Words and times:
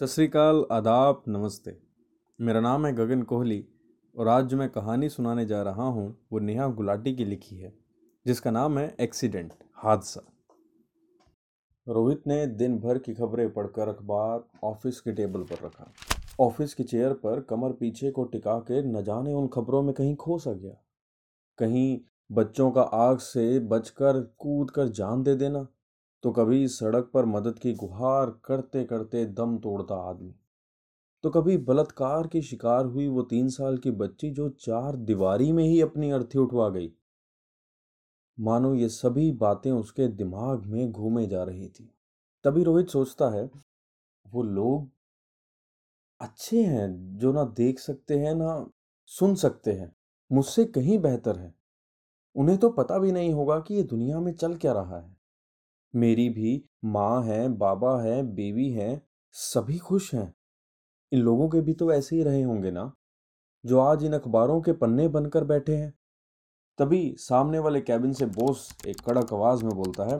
सत 0.00 0.06
श्रीकाल 0.06 0.66
आदाब, 0.72 1.22
नमस्ते। 1.28 1.76
मेरा 2.40 2.60
नाम 2.60 2.86
है 2.86 2.92
गगन 2.92 3.22
कोहली 3.22 3.66
और 4.16 4.28
आज 4.28 4.44
जो 4.44 4.56
मैं 4.56 4.68
कहानी 4.68 5.08
सुनाने 5.08 5.46
जा 5.46 5.62
रहा 5.62 5.82
हूँ, 5.82 6.26
वो 6.32 6.38
नेहा 6.38 6.68
गुलाटी 6.68 7.14
की 7.14 7.24
लिखी 7.24 7.56
है, 7.56 7.74
जिसका 8.26 8.50
नाम 8.50 8.78
है 8.78 8.96
एक्सीडेंट, 9.00 9.52
हादसा। 9.74 10.20
रोहित 11.88 12.22
ने 12.26 12.46
दिन 12.46 12.78
भर 12.78 12.98
की 12.98 13.14
खबरें 13.14 13.52
पढ़कर 13.52 13.88
अखबार, 13.88 14.44
ऑफ़िस 14.64 15.00
के 15.00 15.12
टेबल 15.12 15.42
पर 15.42 15.66
रखा। 15.66 15.92
ऑफ़िस 16.40 16.74
की 16.74 16.84
चेयर 16.84 17.12
पर 17.12 17.40
कमर 17.40 17.72
पीछे 17.72 18.10
को 18.10 18.24
टिका 18.24 18.58
के 18.58 18.82
न 18.82 19.02
जाने 19.02 19.32
उन 19.32 19.48
खबरों 19.48 19.82
में 19.82 19.94
कहीं 19.94 20.16
खो 20.16 20.38
सा 20.38 20.52
गया। 20.52 20.84
कहीं 21.58 22.00
बच्चों 22.32 22.70
का 22.70 22.82
आग 22.82 23.18
से 23.18 23.60
बचकर 23.60 24.34
कूद 24.38 24.70
कर 24.70 24.88
जान 24.88 25.22
दे 25.22 25.34
देना। 25.34 25.66
तो 26.26 26.32
कभी 26.32 26.68
सड़क 26.68 27.10
पर 27.14 27.24
मदद 27.24 27.58
की 27.58 27.74
गुहार 27.74 28.30
करते 28.44 28.84
करते 28.84 29.26
दम 29.26 29.58
तोड़ता 29.58 29.94
आदमी। 29.94 30.34
तो 31.22 31.30
कभी 31.30 31.56
बलात्कार 31.56 32.26
की 32.26 32.42
शिकार 32.42 32.86
हुई 32.86 33.08
वो 33.08 33.22
तीन 33.22 33.48
साल 33.48 33.78
की 33.78 33.90
बच्ची 33.90 34.30
जो 34.30 34.48
चार 34.48 34.96
दीवारी 34.96 35.52
में 35.52 35.64
ही 35.64 35.80
अपनी 35.80 36.10
अर्थी 36.10 36.38
उठवा 36.38 36.68
गई। 36.68 36.92
मानो 38.40 38.74
ये 38.74 38.88
सभी 38.88 39.32
बातें 39.32 39.72
उसके 39.72 40.08
दिमाग 40.08 40.66
में 40.66 40.92
घूमे 40.92 41.26
जा 41.26 41.44
रही 41.44 41.68
थी। 41.68 41.94
तभी 42.44 42.62
रोहित 42.62 42.88
सोचता 42.88 43.28
है, 43.28 43.50
वो 44.28 44.42
लोग 44.42 44.90
अच्छे 46.20 46.64
हैं, 46.64 47.18
जो 47.18 47.32
ना 47.32 47.44
देख 47.44 47.78
सकते 47.78 48.18
हैं, 48.18 48.34
ना 48.34 48.70
सुन 49.06 49.34
सकते 49.34 49.72
हैं। 49.72 49.96
मुझसे 50.32 50.64
कहीं 50.64 50.98
बेहतर 50.98 51.38
है। 51.38 51.54
उन्हें 52.34 52.58
तो 52.58 52.70
पता 52.70 52.98
भी 52.98 53.12
नहीं 53.12 53.32
होगा 53.32 53.60
कि 53.60 53.74
ये 53.74 53.82
दुनिया 53.82 54.20
में 54.20 54.34
चल 54.34 54.56
क्या 54.56 54.72
रहा 54.72 55.00
है। 55.00 55.15
मेरी 55.96 56.28
भी 56.30 56.62
माँ 56.84 57.22
है, 57.24 57.48
बाबा 57.48 58.00
है 58.02 58.22
बेबी 58.24 58.70
है, 58.70 59.02
सभी 59.34 59.78
खुश 59.78 60.12
हैं। 60.14 60.32
इन 61.12 61.20
लोगों 61.20 61.48
के 61.48 61.60
भी 61.60 61.72
तो 61.74 61.92
ऐसे 61.92 62.16
ही 62.16 62.22
रहे 62.22 62.42
होंगे 62.42 62.70
ना, 62.70 62.90
जो 63.64 63.78
आज 63.80 64.04
इन 64.04 64.12
अखबारों 64.12 64.60
के 64.60 64.72
पन्ने 64.74 65.06
बनकर 65.08 65.44
बैठे 65.44 65.76
हैं। 65.76 65.92
तभी 66.78 67.14
सामने 67.18 67.58
वाले 67.58 67.80
कैबिन 67.80 68.12
से 68.12 68.26
बोस 68.28 68.68
एक 68.88 69.00
कड़क 69.00 69.32
आवाज़ 69.32 69.64
में 69.64 69.74
बोलता 69.74 70.04
है, 70.04 70.18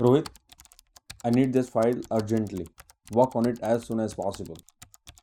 Rohit 0.00 0.28
I 1.26 1.30
need 1.30 1.52
this 1.52 1.70
file 1.70 2.02
urgently 2.12 2.66
work 3.08 3.36
on 3.36 3.48
it 3.48 3.58
as 3.64 3.80
soon 3.80 4.00
as 4.00 4.14
possible 4.14 4.54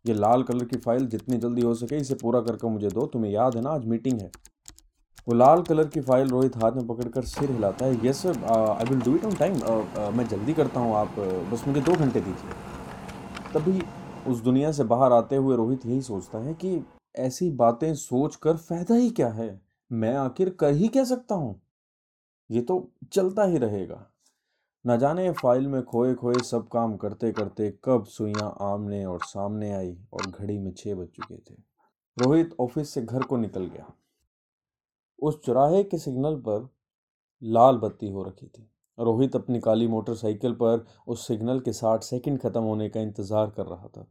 ये 0.08 0.14
लाल 0.14 0.44
कलर 0.44 0.66
की 0.66 0.78
फ़ाइल 0.80 1.06
जितनी 1.08 1.38
जल्दी 1.38 1.62
हो 1.62 1.74
सके 1.76 1.98
इसे 1.98 2.16
पूरा 2.16 2.42
करके 2.42 2.68
मुझे 2.68 2.88
दो, 2.90 3.06
तुम्हें 3.06 3.32
याद 3.32 3.56
है 3.56 3.62
ना, 3.62 3.70
आज 3.70 3.86
मीटिंग 3.86 4.22
है। 4.22 4.30
वो 5.30 5.36
लाल 5.36 5.62
कलर 5.64 5.88
की 5.88 6.02
फ़ाइल 6.02 6.30
रोहित 6.30 6.56
हाथ 6.58 6.72
में 6.72 6.86
पकड़कर 6.88 7.24
सिर 7.24 7.52
हिलाता 7.52 7.86
है। 7.86 8.06
Yes 8.06 8.22
sir 8.22 8.38
I 8.44 8.86
will 8.86 9.02
do 9.02 9.16
it 9.16 9.26
on 9.26 9.36
time 9.36 9.54
मैं 10.18 10.28
जल्दी 10.28 10.54
करता 10.54 10.80
हूँ 10.80 10.96
आप 10.96 11.16
uh, 11.16 11.52
बस 11.52 11.64
मुझे 11.68 11.82
दो 11.82 11.94
घंटे 11.94 12.22
दीजिए। 12.22 12.52
तभी 13.54 13.82
उस 14.32 14.40
दुनिया 14.44 14.72
से 14.72 14.84
बाहर 14.86 15.14
आते 15.14 15.36
हुए 15.36 15.56
रोहित 15.58 15.86
यही 15.86 16.02
सोचता 16.02 16.40
है 16.46 16.54
कि 16.56 16.82
ऐसी 17.18 17.50
बातें 17.52 17.94
सोच 17.96 18.36
कर 18.36 18.58
फ़ायदा 18.58 18.96
ही 18.96 19.10
क्या 19.12 19.28
है? 19.30 19.50
मैं 19.92 20.16
आखिर 20.16 20.50
कर 20.60 20.74
ही 20.74 20.88
क्या 20.88 21.04
सकता 21.04 21.36
हूँ? 21.36 21.56
ये 22.50 22.62
तो 22.62 22.80
चलता 23.14 23.44
ही 23.44 23.58
रहेगा। 23.58 24.06
न 24.86 24.98
जाने 24.98 25.30
फ़ाइल 25.34 25.68
में 25.68 25.82
खोए 25.84 26.14
खोए 26.16 26.42
सब 26.44 26.68
काम 26.74 26.98
करते 26.98 27.32
करते 27.34 27.72
कब 27.84 28.06
सुइयाँ 28.08 28.54
आमने 28.64 29.06
और 29.06 29.20
सामने 29.26 29.72
आई 29.74 29.96
और 30.14 30.32
घड़ी 30.32 30.58
में 30.58 30.74
छः 30.74 30.96
बज 30.96 31.08
चुके 31.16 31.38
थे। 31.38 31.62
रोहित 32.18 32.56
ऑफ़िस 32.60 32.94
से 32.94 33.02
घर 33.02 33.24
को 33.24 33.38
निकल 33.38 33.66
गया। 33.68 33.92
उस 35.22 35.42
चौराहे 35.46 35.84
के 35.84 35.98
सिग्नल 36.00 36.36
पर 36.48 36.68
लाल 37.42 37.78
बत्ती 37.78 38.10
हो 38.10 38.24
रखी 38.24 38.48
थी। 38.48 38.70
रोहित 38.98 39.36
अपनी 39.36 39.60
काली 39.60 39.88
मोटरसाइकिल 39.88 40.54
पर 40.54 40.86
उस 41.08 41.28
सिग्नल 41.28 41.60
के 41.60 41.74
साठ 41.74 42.04
सेकंड 42.04 42.40
खत्म 42.42 42.62
होने 42.62 42.90
का 42.90 43.00
इंतज़ार 43.02 43.50
कर 43.50 43.66
रहा 43.66 43.88
था। 43.88 44.06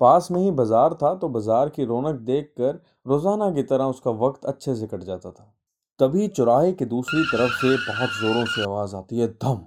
पास 0.00 0.30
में 0.30 0.40
ही 0.40 0.50
बाज़ार 0.52 0.94
था 0.94 1.14
तो 1.14 1.28
बाज़ार 1.28 1.68
की 1.68 1.84
रौनक 1.84 2.20
देखकर 2.22 2.80
रोज़ाना 3.06 3.50
की 3.52 3.62
तरह 3.64 3.84
उसका 3.86 4.10
वक्त 4.18 4.44
अच्छे 4.46 4.74
से 4.74 4.86
कट 4.86 5.04
जाता 5.04 5.30
था। 5.30 5.52
तभी 6.00 6.26
चौराहे 6.30 6.72
के 6.72 6.84
दूसरी 6.86 7.22
तरफ़ 7.26 7.52
से 7.54 7.76
बहुत 7.86 8.10
जोरों 8.20 8.44
से 8.46 8.64
आवाज़ 8.64 8.96
आती 8.96 9.18
है 9.18 9.28
धम 9.34 9.64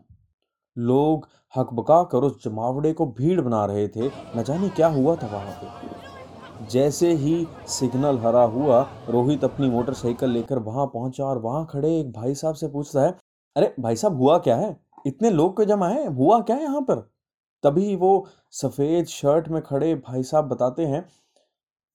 लोग 0.78 1.28
हकबका 1.53 2.03
कर 2.12 2.23
उस 2.23 2.44
जमावड़े 2.44 2.94
को 2.94 3.06
भीड़ 3.13 3.39
बना 3.41 3.66
रहे 3.66 3.88
थे। 3.88 4.07
न 4.35 4.44
जाने 4.44 4.69
क्या 4.72 4.88
हुआ 4.89 5.16
था 5.16 5.28
वहाँ 5.28 5.59
पे। 5.62 5.99
जैसे 6.62 7.12
ही 7.14 7.46
सिग्नल 7.70 8.18
हरा 8.20 8.42
हुआ, 8.46 8.81
रोहित 9.09 9.44
अपनी 9.44 9.70
मोटरसाइकिल 9.70 10.30
लेकर 10.30 10.59
वहाँ 10.59 10.86
पहुँचा 10.88 11.25
और 11.25 11.38
वहाँ 11.38 11.66
खड़े 11.72 12.00
एक 12.00 12.12
भाई 12.12 12.36
साहब 12.36 12.56
से 12.56 12.68
पूछता 12.68 13.02
है, 13.02 13.16
अरे 13.56 13.74
भाई 13.80 13.96
साहब, 13.96 14.18
हुआ 14.18 14.38
क्या 14.40 14.56
है? 14.56 14.75
इतने 15.06 15.30
लोग 15.31 15.56
क्यों 15.56 15.68
जमा 15.68 15.88
है? 15.90 16.08
हुआ 16.08 16.40
क्या 16.42 16.56
है 16.56 16.64
यहाँ 16.64 16.81
पर? 16.81 17.09
तभी 17.64 17.96
वो 17.96 18.28
सफ़ेद 18.53 19.06
शर्ट 19.08 19.48
में 19.50 19.62
खड़े 19.62 19.94
भाई 19.98 20.24
साहब 20.24 20.48
बताते 20.50 20.86
हैं, 20.86 21.06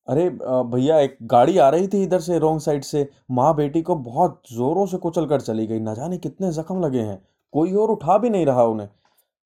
अरे 0.09 0.29
भैया, 0.31 0.99
एक 0.99 1.17
गाड़ी 1.23 1.59
आ 1.59 1.69
रही 1.69 1.89
थी 1.89 2.03
इधर 2.03 2.21
से, 2.21 2.39
रॉन्ग 2.39 2.61
साइड 2.61 2.85
से। 2.85 3.09
माँ 3.31 3.55
बेटी 3.57 3.83
को 3.83 3.95
बहुत 3.97 4.43
ज़ोरों 4.53 4.87
से 4.87 4.97
कुचल 4.97 5.27
कर 5.27 5.41
चली 5.41 5.67
गई। 5.67 5.81
न 5.81 5.95
जाने 5.95 6.19
कितने 6.19 6.51
जख्म 6.53 6.81
लगे 6.81 7.01
हैं। 7.01 7.23
कोई 7.53 7.73
और 7.75 7.91
उठा 7.91 8.19
भी 8.19 8.31
नहीं 8.31 8.47
रहा 8.47 8.65
उन्हें। 8.65 8.89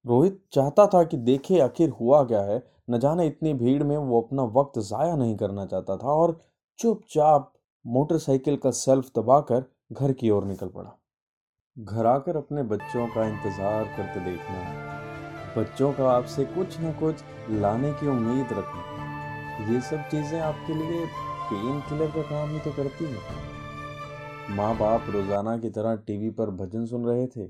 रोहित 0.05 0.41
चाहता 0.53 0.87
था 0.87 1.03
कि 1.03 1.17
देखे 1.19 1.61
आखिर 1.61 1.91
हुआ 1.91 2.23
क्या 2.25 2.41
है 2.43 2.59
न 2.89 2.99
जाने 2.99 3.27
इतनी 3.27 3.53
भीड़ 3.55 3.83
में 3.83 3.97
वो 3.99 4.21
अपना 4.23 4.43
वक्त 4.53 4.79
ज़ाया 4.81 5.17
नहीं 5.17 5.37
करना 5.37 5.65
चाहता 5.67 5.97
था 5.97 6.13
और 6.15 6.39
चुपचाप 6.79 7.53
मोटरसाइकिल 7.85 8.57
का 8.57 8.71
सेल्फ 8.73 9.11
दबाकर 9.17 9.65
घर 9.93 10.13
की 10.13 10.31
ओर 10.31 10.45
निकल 10.45 10.69
पड़ा। 10.69 10.95
घर 11.77 12.07
आकर 12.07 12.37
अपने 12.37 12.63
बच्चों 12.65 13.07
का 13.09 13.27
इंतज़ार 13.27 13.85
करते 13.97 14.21
देखना, 14.23 14.63
बच्चों 15.57 15.93
का 15.93 16.11
आपसे 16.11 16.45
कुछ 16.47 16.79
ना 16.81 16.93
कुछ 16.93 17.23
लाने 17.53 17.93
की 17.93 18.09
उम्मीद 18.09 18.53
रखना, 18.53 19.73
ये 19.73 19.81
सब 19.83 20.09
चीज़ें 20.11 20.41
आपके 20.41 20.75
लिए 20.75 21.05
पेन 21.45 21.81
किलर 21.89 22.11
का 22.11 22.23
काम 22.25 22.51
ही 22.51 22.59
तो 22.61 22.73
करती 22.73 23.05
है। 23.05 24.57
माँ 24.57 24.75
बाप 24.79 25.07
रोज़ाना 25.11 25.57
की 25.59 25.71
तरह 25.71 25.97
टीवी 25.99 26.31
पर 26.33 26.51
भजन 26.57 26.85
सुन 26.87 27.05
रहे 27.07 27.27
थे, 27.27 27.45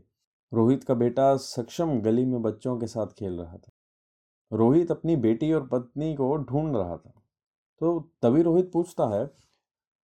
रोहित 0.52 0.84
का 0.84 0.94
बेटा 0.96 1.34
सक्षम 1.38 1.98
गली 2.00 2.24
में 2.24 2.40
बच्चों 2.42 2.78
के 2.78 2.86
साथ 2.88 3.06
खेल 3.18 3.32
रहा 3.32 3.56
था। 3.56 3.72
रोहित 4.52 4.90
अपनी 4.90 5.16
बेटी 5.16 5.52
और 5.52 5.66
पत्नी 5.66 6.14
को 6.14 6.36
ढूंढ 6.36 6.76
रहा 6.76 6.96
था। 6.96 7.12
तो 7.80 7.98
तभी 8.22 8.42
रोहित 8.42 8.70
पूछता 8.72 9.06
है, 9.06 9.30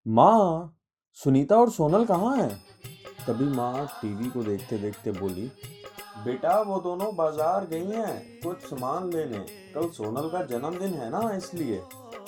माँ, 0.06 0.78
सुनीता 1.18 1.56
और 1.56 1.70
सोनल 1.70 2.04
कहाँ 2.04 2.36
हैं? 2.36 2.62
तभी 3.26 3.44
माँ 3.44 3.86
टीवी 4.02 4.30
को 4.30 4.42
देखते 4.42 4.78
देखते 4.78 5.12
बोली, 5.12 5.50
बेटा, 6.24 6.60
वो 6.60 6.80
दोनों 6.80 7.14
बाज़ार 7.16 7.66
गई 7.66 7.86
हैं, 7.86 8.40
कुछ 8.40 8.58
सामान 8.58 9.10
लेने। 9.12 9.38
कल 9.74 9.88
सोनल 9.88 10.28
का 10.28 10.42
जन्मदिन 10.42 10.94
है 10.94 11.10
ना, 11.10 11.30
इसलिए। 11.36 11.82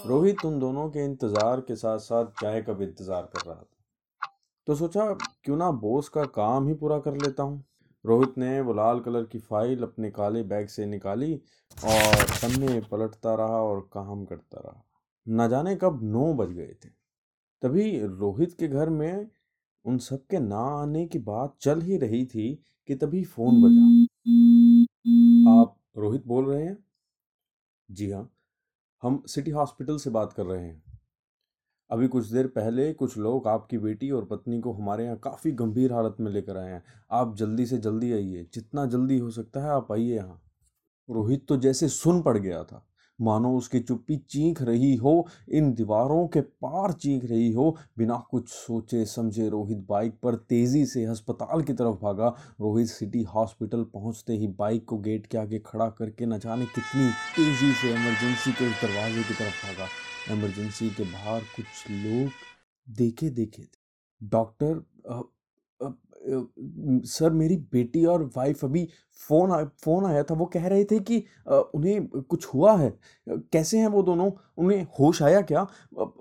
रोहित 0.07 0.45
उन 0.45 0.59
दोनों 0.59 0.89
के 0.91 1.05
इंतज़ार 1.05 1.61
के 1.61 1.77
साथ 1.77 1.99
साथ 1.99 2.27
चाय 2.41 2.63
का 2.63 2.73
भी 2.73 2.85
इंतज़ार 2.85 3.23
कर 3.23 3.47
रहा 3.47 3.55
था। 3.55 4.29
तो 4.67 4.75
सोचा, 4.75 5.13
क्यों 5.45 5.57
ना 5.57 5.71
बोस 5.71 6.09
का 6.09 6.25
काम 6.25 6.69
ही 6.69 6.75
पूरा 6.75 6.99
कर 6.99 7.15
लेता 7.15 7.43
हूँ? 7.43 7.65
रोहित 8.07 8.39
ने 8.39 8.61
वो 8.61 8.73
लाल 8.73 9.01
कलर 9.01 9.25
की 9.25 9.39
फ़ाइल 9.39 9.83
अपने 9.83 10.11
काले 10.11 10.43
बैग 10.43 10.67
से 10.67 10.87
निकाली 10.87 11.35
और 11.85 12.25
पन्ने 12.43 12.81
पलटता 12.81 13.35
रहा 13.35 13.63
और 13.63 13.81
काम 13.93 14.25
करता 14.25 14.61
रहा। 14.61 14.85
न 15.29 15.49
जाने 15.49 15.77
कब 15.77 16.01
नौ 16.03 16.35
बज 16.35 16.53
गए 16.53 16.75
थे। 16.85 16.89
तभी 17.63 18.01
रोहित 18.01 18.53
के 18.53 18.69
घर 18.69 18.89
में 18.89 19.29
उन 19.85 19.99
सब 19.99 20.27
के 20.27 20.39
ना 20.39 20.59
आने 20.59 21.07
की 21.07 21.19
बात 21.19 21.57
चल 21.61 21.81
ही 21.81 21.97
रही 21.97 22.25
थी 22.27 22.63
कि 22.87 22.95
तभी 22.95 23.25
फ़ोन 23.25 23.63
बजा। 23.63 24.07
आप 25.53 25.77
रोहित 25.99 26.27
बोल 26.27 26.47
रहे 26.47 26.65
हैं? 26.65 26.85
जी 27.91 28.11
हाँ 28.11 28.31
हम 29.03 29.23
सिटी 29.27 29.51
हॉस्पिटल 29.51 29.97
से 29.97 30.11
बात 30.11 30.33
कर 30.33 30.47
रहे 30.47 30.65
हैं। 30.65 30.96
अभी 31.91 32.09
कुछ 32.09 32.27
देर 32.27 32.47
पहले 32.47 32.93
कुछ 32.93 33.19
लोग 33.19 33.49
आपकी 33.49 33.79
बेटी 33.79 34.11
और 34.11 34.25
पत्नी 34.25 34.61
को 34.61 34.73
हमारे 34.73 35.05
यहाँ 35.05 35.17
काफ़ी 35.17 35.53
गंभीर 35.53 35.93
हालत 35.93 36.17
में 36.21 36.33
लेकर 36.33 36.57
आए 36.57 36.71
हैं। 36.71 36.85
आप 37.11 37.37
जल्दी 37.37 37.67
से 37.67 37.79
जल्दी 37.79 38.13
आइए। 38.13 38.47
जितना 38.55 38.87
जल्दी 38.87 39.19
हो 39.19 39.31
सकता 39.31 39.61
है 39.61 39.71
आप 39.71 39.93
आइए 39.93 40.17
यहाँ। 40.17 40.43
रोहित 41.11 41.47
तो 41.49 41.57
जैसे 41.57 41.89
सुन 41.89 42.23
पड़ 42.23 42.39
गया 42.39 42.65
था। 42.65 42.87
मानो 43.21 43.57
उसकी 43.57 43.81
चुप्पी 43.81 44.17
चीख 44.17 44.63
रही 44.63 44.95
हो, 44.97 45.27
इन 45.49 45.75
दीवारों 45.75 46.29
के 46.29 46.41
पार 46.41 46.93
चीख 46.93 47.25
रही 47.25 47.53
हो। 47.53 47.77
बिना 47.99 48.25
कुछ 48.31 48.49
सोचे 48.49 49.05
समझे 49.05 49.49
रोहित 49.49 49.87
बाइक 49.89 50.19
पर 50.23 50.35
तेज़ी 50.35 50.87
से 50.87 51.05
अस्पताल 51.05 51.63
की 51.63 51.73
तरफ़ 51.73 51.97
भागा। 51.97 52.29
रोहित 52.61 52.87
सिटी 52.87 53.23
हॉस्पिटल 53.23 53.85
पहुँचते 53.85 54.33
ही 54.33 54.47
बाइक 54.47 54.85
को 54.85 54.99
गेट 54.99 55.27
के 55.27 55.39
आगे 55.39 55.59
खड़ा 55.59 55.89
करके 55.89 56.27
न 56.27 56.39
जाने 56.39 56.67
कितनी 56.67 57.11
तेज़ी 57.37 57.73
से 57.73 57.91
इमरजेंसी 57.91 58.53
के 58.53 58.67
उस 58.67 58.83
दरवाजे 58.83 59.23
की 59.23 59.35
तरफ़ 59.35 59.67
भागा। 59.67 59.87
इमरजेंसी 60.31 60.91
के 60.91 61.05
बाहर 61.05 61.41
कुछ 61.57 61.91
लोग 61.91 62.31
देखे 62.87 63.31
देखे 63.31 63.63
थे। 63.63 63.79
डॉक्टर 64.21 64.85
सर 67.07 67.31
मेरी 67.31 67.57
बेटी 67.73 68.05
और 68.07 68.23
वाइफ 68.37 68.65
अभी 68.65 68.85
फ़ोन 69.29 69.51
आ 69.53 69.63
फ़ोन 69.85 70.07
आया 70.07 70.23
था। 70.23 70.35
वो 70.35 70.47
कह 70.47 70.67
रहे 70.69 70.85
थे 70.85 70.99
कि 71.01 71.19
आ, 71.51 71.55
उन्हें 71.57 72.07
कुछ 72.09 72.47
हुआ 72.47 72.77
है? 72.77 72.91
कैसे 73.29 73.79
हैं 73.79 73.89
वो 73.89 74.03
दोनों? 74.03 74.31
उन्हें 74.59 74.87
होश 75.01 75.23
आया 75.23 75.41
क्या? 75.43 75.67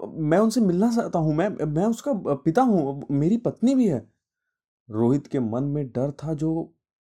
मैं 0.04 0.38
उनसे 0.38 0.62
मिलना 0.62 0.92
चाहता 0.96 1.20
हूँ। 1.20 1.34
मैं 1.36 1.50
मैं 1.66 1.86
उसका 1.86 2.14
पिता 2.36 2.62
हूँ। 2.62 3.06
मेरी 3.12 3.38
पत्नी 3.38 3.76
भी 3.76 3.88
है। 3.88 4.06
रोहित 4.90 5.28
के 5.28 5.40
मन 5.40 5.64
में 5.64 5.88
डर 5.88 6.12
था 6.24 6.34
जो 6.34 6.52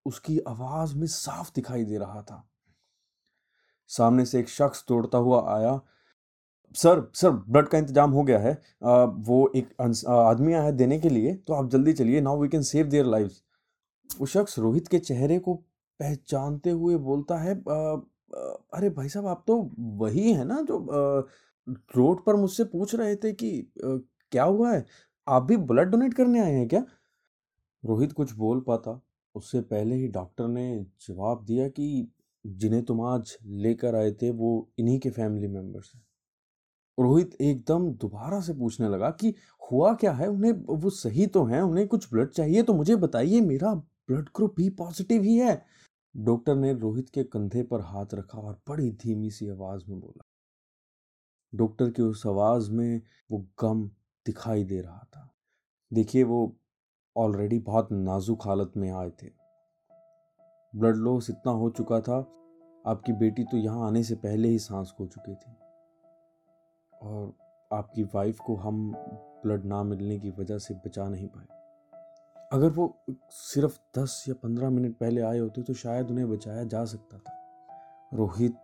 उसकी 0.06 0.38
आवाज़ 0.48 0.94
में 0.96 1.06
साफ़ 1.06 1.50
दिखाई 1.54 1.84
दे 1.84 1.98
रहा 1.98 2.22
था। 2.22 2.44
सामने 3.90 4.24
से 4.26 4.40
एक 4.40 4.48
शख्स 4.48 4.84
दौड़ता 4.88 5.18
हुआ 5.18 5.44
आया। 5.56 5.80
सर 6.74 7.02
सर 7.14 7.30
ब्लड 7.30 7.68
का 7.68 7.78
इंतज़ाम 7.78 8.10
हो 8.10 8.22
गया 8.24 8.38
है। 8.38 8.52
आ, 8.84 9.04
वो 9.04 9.52
एक 9.56 9.68
आदमी 10.10 10.52
आया 10.52 10.62
है 10.62 10.72
देने 10.72 10.98
के 11.00 11.08
लिए 11.08 11.34
तो 11.36 11.54
आप 11.54 11.70
जल्दी 11.70 11.92
चलिए। 11.92 12.20
Now 12.20 12.40
we 12.40 12.48
can 12.48 12.62
save 12.64 12.86
their 12.86 13.06
lives 13.06 13.42
वो 14.10 14.26
शख्स 14.26 14.58
रोहित 14.58 14.88
के 14.88 14.98
चेहरे 15.00 15.38
को 15.38 15.54
पहचानते 16.00 16.70
हुए 16.72 16.96
बोलता 16.98 17.38
है 17.38 17.54
आ, 17.60 17.74
आ, 17.74 17.96
अरे 18.74 18.90
भाई 18.90 19.08
साहब 19.08 19.26
आप 19.26 19.44
तो 19.46 19.58
वही 19.98 20.32
है 20.32 20.44
ना 20.44 20.60
जो 20.62 20.78
रोड 21.96 22.24
पर 22.24 22.36
मुझसे 22.36 22.64
पूछ 22.66 22.94
रहे 22.94 23.16
थे 23.16 23.32
कि 23.32 23.50
क्या 23.76 24.44
हुआ 24.44 24.72
है? 24.72 24.84
आप 25.26 25.42
भी 25.42 25.56
ब्लड 25.58 25.90
डोनेट 25.90 26.14
करने 26.14 26.40
आए 26.40 26.52
हैं 26.52 26.66
क्या? 26.68 26.84
रोहित 27.84 28.12
कुछ 28.12 28.32
बोल 28.34 28.60
पाता। 28.66 29.00
उससे 29.34 29.60
पहले 29.62 29.94
ही 29.96 30.08
डॉक्टर 30.08 30.48
ने 30.48 30.64
जवाब 31.02 31.44
दिया 31.44 31.68
कि 31.68 31.86
जिन्हें 32.44 32.82
तुम 32.84 33.00
आज 33.02 33.36
लेकर 33.62 33.94
आए 33.94 34.10
थे 34.12 34.30
वो 34.32 34.50
इन्हीं 34.78 34.98
के 35.00 35.10
फैमिली 35.10 35.48
मेंबर्स 35.48 35.92
हैं। 35.94 36.02
रोहित 36.98 37.36
एकदम 37.40 37.90
दोबारा 37.92 38.40
से 38.40 38.54
पूछने 38.54 38.88
लगा 38.88 39.10
कि 39.10 39.34
हुआ 39.72 39.94
क्या 39.94 40.12
है? 40.12 40.28
उन्हें 40.28 40.52
वो 40.52 40.90
सही 40.90 41.26
तो 41.26 41.44
हैं, 41.44 41.62
उन्हें 41.62 41.86
कुछ 41.88 42.12
ब्लड 42.12 42.30
चाहिए 42.30 42.62
तो 42.62 42.74
मुझे 42.74 42.96
बताइए, 42.96 43.40
मेरा 43.40 43.74
ब्लड 43.74 44.28
ग्रुप 44.36 44.54
भी 44.56 44.70
पॉजिटिव 44.70 45.22
ही 45.22 45.36
है। 45.36 45.64
डॉक्टर 46.16 46.54
ने 46.54 46.72
रोहित 46.74 47.08
के 47.08 47.24
कंधे 47.24 47.62
पर 47.62 47.80
हाथ 47.80 48.14
रखा 48.14 48.38
और 48.38 48.60
बड़ी 48.68 48.90
धीमी 48.90 49.30
सी 49.30 49.48
आवाज़ 49.48 49.84
में 49.88 50.00
बोला। 50.00 50.24
डॉक्टर 51.54 51.90
की 51.90 52.02
उस 52.02 52.26
आवाज़ 52.26 52.70
में 52.70 53.02
वो 53.30 53.46
गम 53.60 53.86
दिखाई 54.26 54.64
दे 54.64 54.80
रहा 54.80 55.06
था। 55.16 55.34
देखिए, 55.92 56.22
वो 56.22 56.56
ऑलरेडी 57.16 57.58
बहुत 57.58 57.92
नाजुक 57.92 58.46
हालत 58.46 58.72
में 58.76 58.90
आए 58.90 59.10
थे। 59.10 59.26
ब्लड 60.76 60.96
लॉस 60.96 61.30
इतना 61.30 61.52
हो 61.52 61.70
चुका 61.70 62.00
था, 62.00 62.18
आपकी 62.86 63.12
बेटी 63.12 63.44
तो 63.44 63.56
यहाँ 63.56 63.86
आने 63.86 64.02
से 64.02 64.14
पहले 64.14 64.48
ही 64.48 64.58
सांस 64.58 64.94
खो 64.98 65.06
चुकी 65.06 65.34
थी। 65.34 65.56
और 67.04 67.32
आपकी 67.70 68.02
वाइफ 68.04 68.38
को 68.40 68.54
हम 68.56 68.90
ब्लड 69.44 69.64
ना 69.64 69.82
मिलने 69.82 70.18
की 70.18 70.30
वजह 70.30 70.58
से 70.58 70.74
बचा 70.74 71.08
नहीं 71.08 71.26
पाए। 71.26 71.46
अगर 72.52 72.68
वो 72.68 72.94
सिर्फ़ 73.30 73.78
दस 73.98 74.24
या 74.28 74.34
पंद्रह 74.42 74.70
मिनट 74.70 74.96
पहले 74.96 75.20
आए 75.20 75.38
होते 75.38 75.62
तो 75.62 75.74
शायद 75.74 76.10
उन्हें 76.10 76.30
बचाया 76.30 76.64
जा 76.64 76.84
सकता 76.84 77.18
था। 77.18 77.32
रोहित 78.12 78.56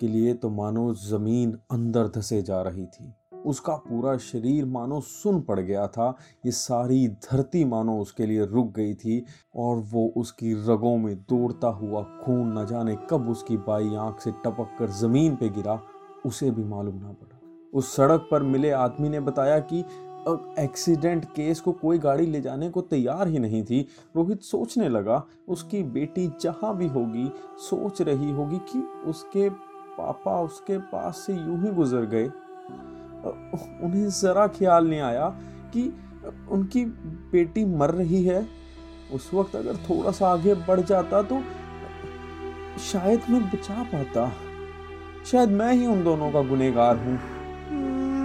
के 0.00 0.08
लिए 0.08 0.34
तो 0.34 0.50
मानो 0.50 0.92
ज़मीन 0.94 1.58
अंदर 1.70 2.08
धसे 2.08 2.40
जा 2.42 2.62
रही 2.62 2.86
थी। 2.86 3.12
उसका 3.46 3.74
पूरा 3.78 4.16
शरीर 4.18 4.64
मानो 4.64 5.00
सुन 5.00 5.40
पड़ 5.40 5.58
गया 5.60 5.86
था। 5.86 6.08
ये 6.46 6.52
सारी 6.52 7.06
धरती 7.08 7.64
मानो 7.64 7.98
उसके 8.00 8.26
लिए 8.26 8.44
रुक 8.46 8.72
गई 8.76 8.94
थी 8.94 9.24
और 9.56 9.78
वो 9.90 10.06
उसकी 10.16 10.52
रगों 10.68 10.96
में 10.96 11.14
दौड़ता 11.22 11.68
हुआ 11.68 12.02
खून 12.24 12.58
न 12.58 12.66
जाने 12.66 12.96
कब 13.10 13.28
उसकी 13.30 13.56
बाई 13.56 13.94
आँख 13.96 14.20
से 14.20 14.32
टपक 14.44 14.76
कर 14.78 14.90
ज़मीन 14.92 15.36
पे 15.36 15.48
गिरा, 15.48 15.80
उसे 16.26 16.50
भी 16.50 16.64
मालूम 16.64 16.96
ना 16.96 17.12
पड़ा। 17.12 17.33
उस 17.74 17.94
सड़क 17.96 18.28
पर 18.30 18.42
मिले 18.44 18.70
आदमी 18.72 19.08
ने 19.08 19.20
बताया 19.20 19.58
कि 19.62 19.84
एक्सीडेंट 20.58 21.24
केस 21.26 21.60
को 21.60 21.72
कोई 21.72 21.98
गाड़ी 21.98 22.26
ले 22.26 22.40
जाने 22.40 22.68
को 22.70 22.80
तैयार 22.82 23.28
ही 23.28 23.38
नहीं 23.38 23.62
थी। 23.64 23.80
रोहित 24.16 24.42
सोचने 24.42 24.88
लगा, 24.88 25.22
उसकी 25.48 25.82
बेटी 25.82 26.26
जहाँ 26.40 26.76
भी 26.76 26.86
होगी, 26.88 27.30
सोच 27.60 28.00
रही 28.02 28.30
होगी 28.30 28.58
कि 28.68 28.78
उसके 29.06 29.48
पापा 29.98 30.40
उसके 30.40 30.78
पास 30.86 31.18
से 31.26 31.32
यूँ 31.32 31.60
ही 31.64 31.70
गुजर 31.72 32.06
गए। 32.06 32.24
उन्हें 33.84 34.08
ज़रा 34.10 34.46
ख्याल 34.48 34.88
नहीं 34.88 35.00
आया 35.00 35.28
कि 35.74 35.92
उनकी 36.50 36.84
बेटी 37.32 37.64
मर 37.66 37.90
रही 37.90 38.24
है। 38.24 38.46
उस 39.14 39.30
वक्त 39.34 39.56
अगर 39.56 39.76
थोड़ा 39.88 40.10
सा 40.10 40.28
आगे 40.28 40.54
बढ़ 40.66 40.80
जाता 40.82 41.22
तो 41.22 41.42
शायद 42.82 43.30
मैं 43.30 43.42
बचा 43.50 43.82
पाता। 43.84 44.30
शायद 45.26 45.48
मैं 45.50 45.72
ही 45.72 45.86
उन 45.86 46.02
दोनों 46.04 46.30
का 46.32 46.42
गुनेगार 46.42 46.96
हूँ। 46.96 47.18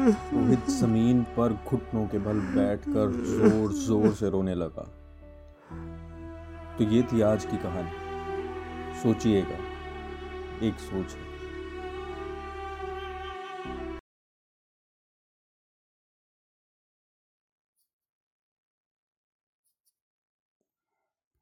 रोहित 0.09 0.69
ज़मीन 0.69 1.23
पर 1.37 1.53
घुटनों 1.67 2.05
के 2.07 2.19
बल 2.19 2.39
बैठकर 2.55 3.11
ज़ोर 3.25 3.71
ज़ोर 3.73 4.13
से 4.13 4.29
रोने 4.29 4.55
लगा। 4.55 4.87
तो 6.77 6.83
ये 6.83 7.03
थी 7.03 7.21
आज 7.21 7.45
की 7.45 7.57
कहानी। 7.57 7.91
सोचिएगा, 9.01 9.57
एक 10.67 10.79
सोच 10.79 11.15
है। 11.15 11.28